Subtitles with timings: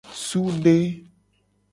[0.25, 0.77] Sude.